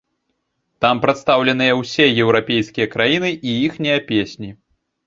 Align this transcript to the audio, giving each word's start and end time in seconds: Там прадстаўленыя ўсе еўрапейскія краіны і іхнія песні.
Там 0.85 1.01
прадстаўленыя 1.03 1.77
ўсе 1.81 2.09
еўрапейскія 2.25 2.87
краіны 2.95 3.29
і 3.39 3.51
іхнія 3.69 3.97
песні. 4.11 4.51